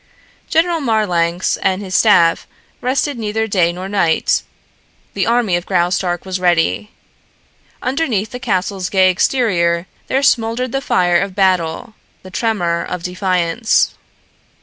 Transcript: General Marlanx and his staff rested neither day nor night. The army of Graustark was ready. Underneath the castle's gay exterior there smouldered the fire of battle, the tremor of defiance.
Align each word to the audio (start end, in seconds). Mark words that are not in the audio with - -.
General 0.49 0.81
Marlanx 0.81 1.57
and 1.57 1.83
his 1.83 1.93
staff 1.93 2.47
rested 2.81 3.19
neither 3.19 3.45
day 3.45 3.71
nor 3.71 3.87
night. 3.87 4.41
The 5.13 5.27
army 5.27 5.55
of 5.55 5.67
Graustark 5.67 6.25
was 6.25 6.39
ready. 6.39 6.89
Underneath 7.83 8.31
the 8.31 8.39
castle's 8.39 8.89
gay 8.89 9.11
exterior 9.11 9.85
there 10.07 10.23
smouldered 10.23 10.71
the 10.71 10.81
fire 10.81 11.19
of 11.19 11.35
battle, 11.35 11.93
the 12.23 12.31
tremor 12.31 12.83
of 12.83 13.03
defiance. 13.03 13.93